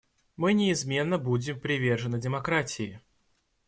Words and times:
Мы 0.35 0.53
неизменно 0.53 1.19
будем 1.19 1.59
привержены 1.59 2.19
демократии. 2.19 3.01